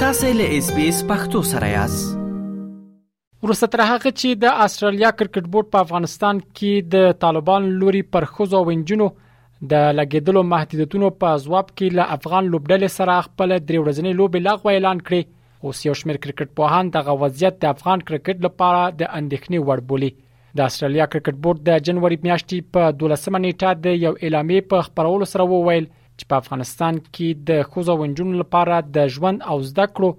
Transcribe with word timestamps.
تاسې 0.00 0.28
له 0.38 0.56
اس 0.60 0.66
بي 0.74 0.82
اس 0.88 0.98
پختو 1.06 1.38
سره 1.46 1.68
یاست 1.68 2.10
وروسته 3.46 3.70
تر 3.72 3.80
هغه 3.86 4.12
چې 4.18 4.36
د 4.44 4.60
استرالیا 4.66 5.10
کرکټ 5.22 5.48
بورډ 5.54 5.68
په 5.76 5.80
افغانستان 5.86 6.42
کې 6.42 6.92
د 6.92 7.08
طالبان 7.24 7.66
لوري 7.80 8.02
پر 8.16 8.26
خوځو 8.34 8.60
وینجنو 8.68 9.08
د 9.72 9.88
لګیدلو 10.00 10.44
محدودیتونو 10.52 11.10
په 11.24 11.34
ځواب 11.46 11.72
کې 11.72 11.98
له 12.00 12.06
افغان 12.18 12.52
لوبډلې 12.52 12.92
سره 12.98 13.16
خپل 13.26 13.56
درې 13.56 13.82
ورځنې 13.84 14.16
لوب 14.20 14.40
لغوه 14.44 14.76
اعلان 14.76 15.02
کړي 15.08 15.66
اوس 15.66 15.82
یو 15.88 15.98
شمېر 16.02 16.22
کرکټ 16.26 16.54
پوهان 16.62 16.94
دغه 16.98 17.18
وضعیت 17.26 17.60
د 17.66 17.74
افغان 17.76 18.06
کرکټ 18.12 18.46
لپاره 18.48 18.86
د 19.02 19.14
اندېښنې 19.20 19.68
وړ 19.68 19.86
بولي 19.92 20.12
د 20.60 20.70
استرالیا 20.70 21.10
کرکټ 21.16 21.44
بورډ 21.48 21.66
د 21.72 21.86
جنوري 21.90 22.22
میاشتې 22.24 22.74
په 22.76 22.98
12 23.06 23.40
نیټه 23.42 23.78
د 23.88 24.02
یو 24.06 24.16
اعلامیه 24.22 24.70
په 24.74 24.88
خبرولو 24.90 25.34
سره 25.36 25.52
وویل 25.54 25.94
چې 26.20 26.30
په 26.30 26.40
افغانستان 26.42 26.98
کې 27.04 27.44
د 27.50 27.66
خوځو 27.72 27.94
ونجونو 28.00 28.40
لپاره 28.44 28.78
د 28.96 29.10
ژوند 29.16 29.44
او 29.52 29.56
زده 29.70 29.86
کړو 29.98 30.10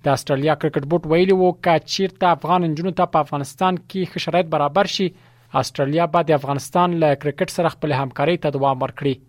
د 0.08 0.14
استرالیا 0.18 0.54
کرکټ 0.62 0.88
بورډ 0.92 1.12
ویلي 1.14 1.38
وو 1.40 1.50
چې 1.64 1.96
چیرته 1.96 2.36
افغان 2.36 2.64
نجونو 2.70 2.94
ته 3.02 3.10
په 3.16 3.26
افغانستان 3.28 3.80
کې 3.80 4.12
ښه 4.12 4.26
شرایط 4.28 4.52
برابر 4.56 4.92
شي 4.98 5.08
استرالیا 5.64 6.06
به 6.14 6.28
د 6.32 6.38
افغانستان 6.42 6.94
له 7.06 7.10
کرکټ 7.24 7.58
سره 7.58 7.74
خپل 7.78 7.98
همکاري 8.02 8.38
ته 8.46 8.56
دوام 8.58 8.86
ورکړي 8.86 9.28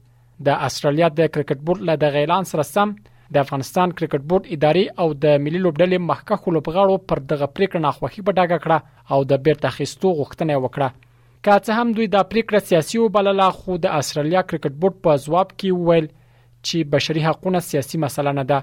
د 0.51 0.63
استرالیا 0.69 1.11
د 1.17 1.33
کرکټ 1.35 1.69
بورډ 1.71 1.91
له 1.91 2.01
د 2.05 2.15
غیلان 2.19 2.49
سره 2.53 2.69
سم 2.73 2.95
د 3.35 3.41
افغانستان 3.47 3.93
کرکټ 3.99 4.23
بورډ 4.31 4.49
ادارې 4.55 5.03
او 5.03 5.07
د 5.25 5.43
ملي 5.45 5.61
لوبډلې 5.67 5.99
مخکښو 6.09 6.55
لوبغاړو 6.57 6.97
پر 7.13 7.21
دغه 7.33 7.47
پریکړه 7.59 7.81
ناخوښي 7.87 8.25
په 8.27 8.35
ډاګه 8.39 8.59
کړه 8.65 9.13
او 9.13 9.21
د 9.31 9.41
بیرته 9.47 9.71
اخیستو 9.73 10.13
غوښتنه 10.19 10.59
وکړه 10.65 11.01
که 11.47 11.55
څه 11.67 11.79
هم 11.79 11.93
دوی 11.99 12.09
دا 12.15 12.23
پریکړه 12.33 12.67
سیاسي 12.73 13.01
وبلله 13.05 13.47
خو 13.61 13.77
د 13.85 13.97
استرالیا 14.01 14.43
کرکټ 14.51 14.77
بورډ 14.83 14.99
په 15.07 15.23
جواب 15.27 15.55
کې 15.57 15.85
وویل 15.85 16.09
چې 16.11 16.95
بشري 16.97 17.25
حقوقونه 17.31 17.65
سیاسي 17.73 18.01
مسله 18.05 18.37
نه 18.41 18.45
ده 18.53 18.59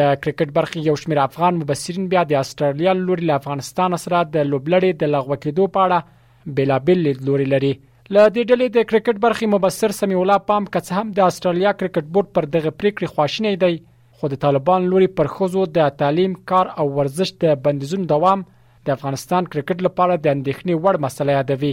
د 0.00 0.14
کرکټ 0.22 0.56
برخې 0.58 0.90
یو 0.90 0.96
شمېر 1.02 1.26
افغان 1.26 1.60
مبصرین 1.62 2.08
بیا 2.14 2.24
د 2.34 2.40
استرالیا 2.44 2.96
لوري 3.02 3.28
له 3.30 3.40
افغانستان 3.42 3.98
سره 4.06 4.24
د 4.38 4.48
لوبلړې 4.52 5.00
د 5.04 5.14
لغوه 5.14 5.40
کېدو 5.44 5.72
په 5.76 5.86
اړه 5.86 6.56
بلابل 6.58 7.06
لوري 7.30 7.48
لري 7.54 7.72
له 7.74 8.22
دې 8.34 8.42
ډلې 8.50 8.76
د 8.76 8.90
کرکټ 8.92 9.24
برخې 9.28 9.54
مبصر 9.56 9.98
سمیولا 10.02 10.38
پام 10.52 10.70
کڅ 10.76 10.98
هم 11.00 11.16
د 11.20 11.30
استرالیا 11.34 11.74
کرکټ 11.82 12.14
بورډ 12.18 12.36
پر 12.38 12.50
دغه 12.58 12.76
پریکړې 12.82 13.16
خواشینی 13.16 13.56
دی 13.64 13.74
خو 14.20 14.28
د 14.30 14.38
طالبان 14.44 14.86
لوري 14.92 15.06
پر 15.18 15.28
خوځو 15.34 15.60
د 15.76 15.86
تعلیم 16.00 16.32
کار 16.50 16.66
او 16.82 16.84
ورزش 16.96 17.30
د 17.42 17.60
بندیزونو 17.66 18.06
دوام 18.14 18.40
د 18.86 18.92
افغانستان 18.94 19.46
کرکټ 19.52 19.78
لپاره 19.86 20.16
د 20.16 20.32
اندېښنې 20.32 20.80
وړ 20.84 20.98
مسله 21.04 21.36
یادوي 21.36 21.70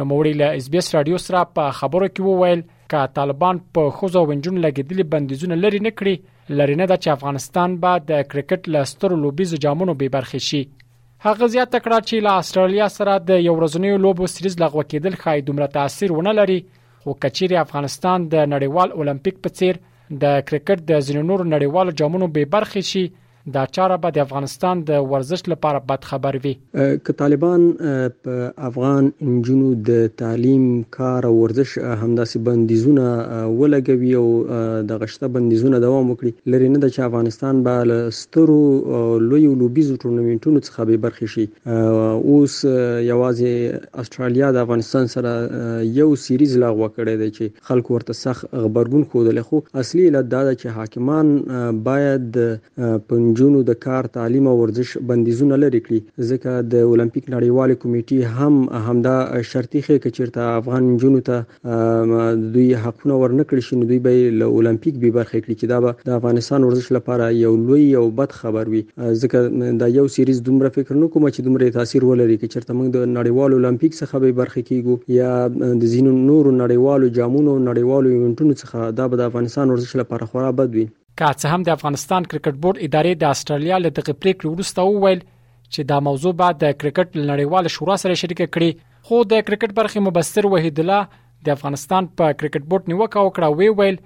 نو 0.00 0.06
موري 0.10 0.32
له 0.40 0.48
اس 0.62 0.66
بي 0.74 0.80
اس 0.82 0.90
رادیو 0.96 1.20
سره 1.26 1.40
په 1.58 1.70
خبرو 1.78 2.08
کې 2.10 2.26
وویل 2.28 2.62
چې 2.92 3.14
طالبان 3.18 3.60
په 3.78 3.86
خوځو 4.00 4.22
ونجون 4.32 4.58
لګیدلې 4.66 5.08
بندیزونه 5.14 5.58
لري 5.64 5.80
نه 5.86 5.92
کړی 6.00 6.58
لري 6.62 6.74
نه 6.80 6.86
د 6.92 7.00
افغانستان 7.14 7.76
بعد 7.86 8.04
د 8.12 8.20
کرکټ 8.34 8.70
لستر 8.76 9.14
لوبيز 9.24 9.54
جامونو 9.66 9.94
به 10.02 10.12
برخې 10.16 10.48
شي 10.48 10.60
هغه 11.28 11.48
زیاته 11.54 11.78
کړه 11.78 12.02
چې 12.08 12.26
له 12.26 12.36
استرالیا 12.42 12.90
سره 12.98 13.14
د 13.30 13.40
یو 13.48 13.54
ورځنیو 13.60 14.02
لوبو 14.06 14.28
سریز 14.36 14.60
لغوه 14.64 14.84
کېدل 14.92 15.16
خای 15.24 15.46
دومره 15.48 15.70
تاثیر 15.78 16.12
ونه 16.18 16.36
لري 16.40 16.58
خو 17.06 17.16
کچیر 17.26 17.56
افغانستان 17.66 18.28
د 18.36 18.46
نړیوال 18.54 18.96
اولمپیک 18.98 19.42
په 19.48 19.54
څیر 19.62 19.82
د 20.22 20.24
کرکټ 20.48 20.78
د 20.90 20.92
ځینو 21.06 21.22
نورو 21.30 21.44
نړیوالو 21.54 21.96
جامونو 22.00 22.26
بې 22.34 22.44
برخې 22.54 22.82
شي 22.90 23.04
دا 23.54 23.66
چاره 23.66 23.96
به 23.96 24.10
د 24.10 24.18
افغانستان 24.18 24.80
د 24.88 24.98
ورزش 25.12 25.40
لپاره 25.52 25.78
بد 25.88 26.04
خبر 26.08 26.36
وي 26.44 26.50
ک 27.06 27.10
طالبان 27.22 27.62
په 28.26 28.50
افغان 28.66 29.08
انجونو 29.28 29.72
د 29.88 30.04
تعلیم 30.20 30.66
کار 30.96 31.26
او 31.30 31.32
ورزش 31.42 31.72
همداسې 31.86 32.38
بندیزونه 32.48 33.06
ولګوي 33.60 34.12
او 34.20 34.26
د 34.90 35.00
غشته 35.02 35.28
بندیزونه 35.38 35.80
دوام 35.86 36.10
وکړي 36.12 36.54
لري 36.54 36.68
نه 36.74 36.82
د 36.84 36.92
چا 36.98 37.06
افغانستان 37.06 37.62
به 37.68 37.88
لسترو 37.92 38.60
لوی 39.24 39.42
لوبيز 39.64 39.90
ټورنمنټونو 39.94 40.62
څخه 40.66 40.86
به 40.92 41.02
برخې 41.08 41.34
شي 41.34 41.48
اوس 41.66 42.60
یوازې 42.66 43.82
استرالیا 44.04 44.52
د 44.58 44.64
افغانستان 44.66 45.12
سره 45.16 45.82
یو 46.00 46.08
سیریز 46.28 46.56
لغوه 46.66 46.92
کړی 47.00 47.18
دی 47.24 47.30
چې 47.36 47.66
خلکو 47.72 47.98
ورته 47.98 48.18
سخت 48.22 48.48
خبرګون 48.54 49.10
خوده 49.16 49.36
لخوا 49.42 49.62
اصلي 49.84 50.08
علت 50.14 50.32
دا 50.38 50.44
ده 50.52 50.56
چې 50.64 50.78
حاکمان 50.80 51.36
باید 51.90 52.40
پنځه 52.78 53.30
نجونو 53.32 53.60
د 53.66 53.74
کار 53.82 54.06
تعلیم 54.14 54.48
او 54.50 54.54
ورزش 54.62 54.90
بندیزونه 55.10 55.58
لري 55.62 55.80
کړی 55.86 56.00
ځکه 56.30 56.64
د 56.74 56.82
اولمپیک 56.88 57.24
نړیوال 57.34 57.70
کمیټې 57.82 58.20
هم 58.36 58.54
همدا 58.88 59.14
شرطي 59.50 59.80
خې 59.86 59.96
کچیرته 60.06 60.48
افغان 60.58 60.90
نجونو 60.94 61.20
ته 61.28 62.26
دوی 62.54 62.66
حقونه 62.84 63.14
ورنکړي 63.22 63.60
شنو 63.68 63.88
دوی 63.92 64.00
به 64.06 64.34
له 64.42 64.48
اولمپیک 64.58 65.00
به 65.04 65.10
برخه 65.18 65.40
کړي 65.44 65.54
چې 65.60 65.66
دا 65.72 65.80
به 65.86 66.10
د 66.10 66.14
افغانستان 66.20 66.68
ورزش 66.68 66.90
لپاره 66.98 67.30
یو 67.38 67.54
لوی 67.64 67.86
او 68.02 68.06
بد 68.22 68.36
خبر 68.42 68.72
وي 68.74 68.82
ځکه 68.86 69.74
دا 69.84 69.90
یو 69.98 70.08
سیریز 70.18 70.44
دومره 70.50 70.74
فکر 70.78 71.00
نه 71.02 71.10
کوم 71.14 71.28
چې 71.34 71.48
دومره 71.50 71.74
تاثیر 71.80 72.08
ولري 72.10 72.38
چې 72.40 72.54
چرته 72.54 72.78
موږ 72.78 72.96
د 72.96 73.12
نړیوال 73.18 73.56
اولمپیک 73.60 73.92
څخه 74.00 74.24
به 74.26 74.36
برخه 74.42 74.66
کیږو 74.72 75.14
یا 75.18 75.76
د 75.84 75.90
زینو 75.94 76.16
نورو 76.30 76.56
نړیوالو 76.62 77.14
جامونو 77.20 77.56
نړیوالو 77.70 78.16
ایونټونو 78.16 78.54
څخه 78.64 78.96
دا 79.02 79.10
به 79.14 79.22
د 79.22 79.30
افغانستان 79.32 79.74
ورزش 79.76 79.96
لپاره 80.04 80.30
خورا 80.34 80.50
بد 80.62 80.76
وي 80.80 80.88
که 81.20 81.28
څه 81.40 81.48
هم 81.56 81.62
د 81.68 81.74
افغانستان 81.76 82.26
کرکټ 82.30 82.54
بورډ 82.64 82.76
ادارې 82.88 83.18
د 83.22 83.34
استرالیا 83.36 83.78
له 83.84 83.90
دغه 83.98 84.14
پریکړې 84.20 84.52
وروسته 84.52 84.86
وویل 84.88 85.20
چې 85.74 85.88
دا 85.90 85.98
موضوع 86.08 86.32
بعد 86.42 86.58
د 86.62 86.74
کرکټ 86.82 87.18
نړیوال 87.30 87.70
شورا 87.74 87.96
سره 88.04 88.20
شریک 88.22 88.40
کړي 88.44 88.86
خو 89.08 89.20
د 89.34 89.44
کرکټ 89.50 89.76
برخې 89.80 90.06
مبصر 90.08 90.48
وحید 90.54 90.80
الله 90.84 91.20
د 91.48 91.54
افغانستان 91.56 92.08
په 92.20 92.36
کرکټ 92.42 92.68
بورډ 92.72 92.90
نیوکه 92.94 93.26
وکړه 93.26 93.60
وی 93.60 93.70
ویل 93.80 94.00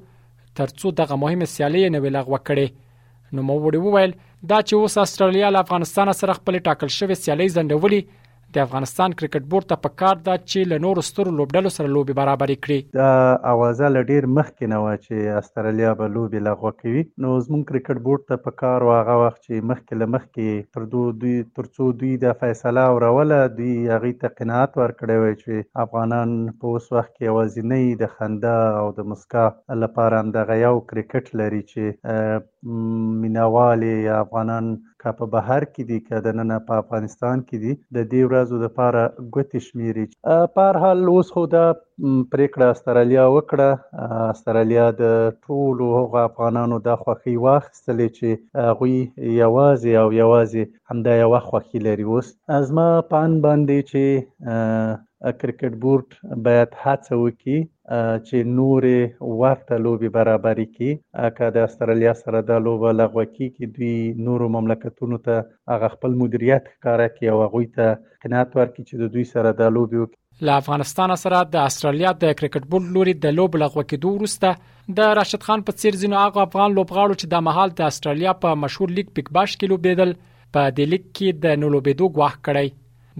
ترڅو 0.60 0.94
دغه 1.02 1.20
مهمه 1.24 1.50
سیالي 1.56 1.84
نه 1.96 2.14
لغوه 2.18 2.40
کړي 2.48 3.36
نو 3.36 3.42
مو 3.50 3.54
وړي 3.60 3.80
وویل 3.86 4.16
دا 4.52 4.56
چې 4.68 4.72
اوس 4.84 4.98
استرالیا 5.02 5.52
له 5.56 5.64
افغانستان 5.66 6.14
سره 6.22 6.38
خپل 6.40 6.58
ټاکل 6.70 6.90
شوی 7.00 7.16
سیالي 7.20 7.46
ځندولي 7.58 8.00
د 8.56 8.62
افغانستان 8.64 9.12
کرکټ 9.20 9.44
بورډ 9.52 9.66
ته 9.72 9.78
پکار 9.84 10.18
ده 10.24 10.34
چې 10.50 10.70
له 10.72 10.80
نورو 10.84 11.04
سترو 11.08 11.30
لوبډلو 11.36 11.70
سره 11.76 11.92
لوبي 11.92 12.16
برابرې 12.18 12.64
کړي 12.66 13.02
دا 13.02 13.36
اوازه 13.52 13.88
لډیر 13.94 14.26
مخکې 14.38 14.70
نه 14.72 14.80
و 14.86 14.90
چې 15.04 15.38
استرالیا 15.42 15.92
به 16.00 16.08
لوبي 16.16 16.42
لغوه 16.48 16.72
کوي 16.82 17.04
نو 17.24 17.30
زموږ 17.46 17.64
کرکټ 17.70 18.02
بورډ 18.08 18.26
ته 18.32 18.42
پکار 18.48 18.86
واغه 18.90 19.16
وخت 19.22 19.40
چې 19.46 19.68
مخکې 19.70 20.02
له 20.02 20.10
مخکې 20.16 20.68
تر 20.78 20.88
دوه 20.96 21.16
دوی 21.24 21.34
ترڅو 21.60 21.88
دوی 22.02 22.12
د 22.26 22.36
فیصله 22.44 22.86
اوروله 22.90 23.40
دوی 23.56 23.72
هغه 23.94 24.12
ته 24.24 24.34
قناعت 24.42 24.78
ورکړی 24.82 25.16
و 25.18 25.40
چې 25.40 25.70
افغانان 25.86 26.36
په 26.60 26.74
اوس 26.74 26.90
وخت 26.96 27.12
کې 27.14 27.34
اوازینې 27.34 28.00
د 28.04 28.16
خندا 28.18 28.56
او 28.82 28.86
د 29.00 29.10
مسکا 29.14 29.46
لپاره 29.86 30.22
هم 30.22 30.34
د 30.38 30.48
غیاو 30.52 30.80
کرکټ 30.92 31.42
لري 31.42 31.62
چې 31.74 32.88
مینوالي 33.22 33.92
افغانان 34.22 34.74
که 35.02 35.10
په 35.20 35.26
بهر 35.34 35.62
کې 35.74 35.82
دي 35.90 35.98
که 36.06 36.16
د 36.26 36.34
نن 36.38 36.50
په 36.66 36.72
افغانستان 36.82 37.36
کې 37.48 37.56
دي 37.62 37.72
د 37.96 38.04
دې 38.12 38.22
ورځو 38.28 38.56
د 38.58 38.64
لپاره 38.66 39.00
ګوتې 39.34 39.58
شمیري 39.66 40.04
په 40.54 40.60
هر 40.68 40.76
حال 40.82 40.98
اوس 41.12 41.28
خو 41.34 41.42
دا 41.56 41.64
پریکړه 42.32 42.66
استرالیا 42.74 43.24
وکړه 43.34 43.70
استرالیا 44.34 44.86
د 45.02 45.04
ټولو 45.46 45.86
هغه 46.00 46.20
افغانانو 46.30 46.76
د 46.86 46.90
خوخي 47.02 47.34
واخستلې 47.46 48.08
چې 48.16 48.28
غوي 48.80 49.00
یوازې 49.42 49.92
او 50.02 50.08
یوازې 50.22 50.62
همدا 50.90 51.12
یو 51.22 51.32
خوخي 51.48 51.78
لري 51.86 52.04
اوس 52.10 52.26
ازما 52.58 52.88
پان 53.12 53.30
باندې 53.46 53.78
چې 53.90 54.04
کرکټ 55.22 55.74
بورډ 55.82 56.38
باید 56.46 56.72
هڅه 56.84 57.16
وکړي 57.20 57.60
چې 57.66 58.48
نورې 58.54 59.34
ورته 59.42 59.78
لوبي 59.86 60.10
برابرې 60.16 60.72
کړي 60.76 61.30
که 61.38 61.50
د 61.58 61.66
استرالیا 61.68 62.14
سره 62.22 62.40
د 62.50 62.64
لوبه 62.66 62.92
لغوه 63.02 63.24
کیږي 63.28 63.76
دوی 63.76 64.24
نورو 64.30 64.48
مملکتونو 64.56 65.18
ته 65.28 65.44
هغه 65.74 65.90
خپل 65.94 66.18
مدیریت 66.24 66.66
ښکارا 66.74 67.08
کوي 67.18 67.30
او 67.34 67.38
هغه 67.44 67.62
ته 67.78 67.94
قناعت 68.26 68.50
ورکړي 68.58 68.82
چې 68.88 69.04
د 69.04 69.12
دوی 69.16 69.26
سره 69.36 69.54
د 69.62 69.72
لوبي 69.78 70.02
له 70.48 70.58
افغانستان 70.64 71.16
سره 71.24 71.40
د 71.54 71.66
استرالیا 71.72 72.12
د 72.26 72.36
کرکټ 72.42 72.70
بورډ 72.74 72.94
لوري 72.98 73.16
د 73.26 73.36
لوب 73.38 73.58
لغوه 73.64 73.86
کېدو 73.94 74.14
وروسته 74.18 74.94
د 75.00 75.14
راشد 75.20 75.48
خان 75.50 75.66
په 75.70 75.82
څیر 75.84 76.00
ځینو 76.04 76.20
هغه 76.24 76.46
افغان 76.48 76.78
لوبغاړو 76.78 77.16
چې 77.16 77.34
د 77.36 77.46
محل 77.50 77.74
د 77.82 77.94
استرالیا 77.94 78.36
په 78.46 78.60
مشهور 78.66 78.96
لیګ 79.00 79.18
پیک 79.20 79.32
باش 79.40 79.56
کې 79.56 79.74
لوبېدل 79.74 80.14
په 80.56 80.74
دې 80.76 80.94
لیګ 80.94 81.10
کې 81.10 81.42
د 81.46 81.60
نولوبېدو 81.64 82.14
غواخ 82.18 82.38
کړی 82.46 82.72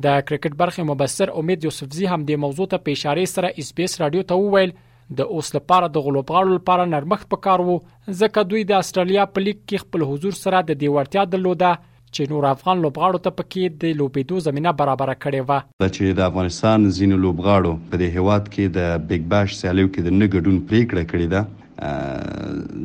د 0.04 0.22
کرکټ 0.28 0.54
برخې 0.60 0.84
مبصر 0.90 1.30
امید 1.42 1.64
یوسفزی 1.64 2.06
هم 2.12 2.24
د 2.30 2.42
موضوع 2.44 2.66
ته 2.74 2.84
پیښاري 2.88 3.26
سره 3.32 3.50
اس 3.62 3.74
پی 3.80 3.84
اس 3.90 3.98
رادیو 4.02 4.24
ته 4.32 4.40
وویل 4.44 4.72
د 5.20 5.28
اوس 5.36 5.54
لپاره 5.54 5.86
د 5.94 6.04
غلوبغاړو 6.06 6.56
لپاره 6.58 6.86
نرمخ 6.92 7.24
پکار 7.34 7.64
وو 7.66 7.76
ځکه 8.20 8.44
دوی 8.52 8.64
د 8.70 8.84
استرالیا 8.84 9.26
په 9.32 9.44
لیګ 9.46 9.58
کې 9.68 9.84
خپل 9.84 10.06
حضور 10.12 10.38
سره 10.44 10.62
د 10.70 10.78
دیورتیا 10.84 11.24
درلوده 11.34 11.72
چې 11.82 12.32
نور 12.32 12.48
افغان 12.52 12.80
لوبغاړو 12.86 13.24
ته 13.26 13.36
پکې 13.40 13.78
د 13.84 13.94
لوبېدو 14.00 14.44
زمينه 14.46 14.74
برابر 14.80 15.12
کړې 15.14 15.40
و 15.48 15.86
د 15.86 15.94
چې 15.96 16.18
د 16.20 16.26
افغانستان 16.32 16.88
زین 16.98 17.14
لوبغاړو 17.16 17.78
په 17.92 18.02
دې 18.02 18.20
هواد 18.20 18.50
کې 18.52 18.76
د 18.78 19.08
بیگ 19.12 19.28
باش 19.36 19.56
سیالیو 19.60 19.92
کې 19.92 20.06
د 20.08 20.18
نګډون 20.22 20.62
پریکړه 20.70 21.12
کړې 21.12 21.36
ده 21.36 21.50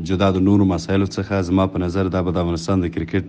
جدا 0.10 0.28
د 0.36 0.42
نورو 0.46 0.66
مسایلو 0.70 1.08
څخه 1.16 1.40
زما 1.48 1.66
په 1.74 1.82
نظر 1.84 2.08
دا 2.14 2.22
به 2.28 2.32
د 2.38 2.46
افغانستان 2.46 2.82
د 2.86 2.94
کرکټ 2.96 3.28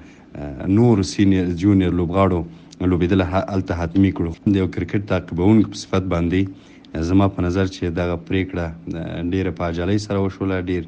نور 0.67 1.01
سینیئر 1.13 1.45
جونیئر 1.61 1.91
لوبغاړو 1.93 2.43
لوبیدل 2.89 3.21
هلته 3.31 3.73
حتمی 3.81 4.11
کړو 4.19 4.31
د 4.51 4.55
یو 4.61 4.67
کرکټ 4.75 5.07
تعقیبونکو 5.09 5.71
په 5.73 5.77
صفت 5.81 6.07
باندې 6.13 6.69
زما 7.09 7.27
په 7.35 7.45
نظر 7.47 7.69
چې 7.73 7.93
دغه 7.99 8.15
پریکړه 8.29 9.27
ډیره 9.33 9.51
په 9.59 9.67
اجالۍ 9.73 9.97
سره 10.05 10.23
وشوله 10.23 10.57
ډیر 10.71 10.87